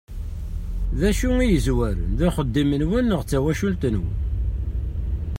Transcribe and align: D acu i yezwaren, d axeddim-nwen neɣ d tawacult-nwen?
D 0.99 1.01
acu 1.09 1.27
i 1.43 1.45
yezwaren, 1.47 2.09
d 2.17 2.19
axeddim-nwen 2.27 3.03
neɣ 3.09 3.21
d 3.23 3.27
tawacult-nwen? 3.29 4.15